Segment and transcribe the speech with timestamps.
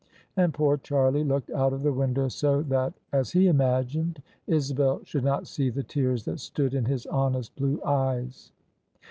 [0.35, 5.23] And poor Charlie looked out of the window so that— ^as he imagined— Isabel should
[5.23, 8.51] not see the tears that stood in his honest blue eyes.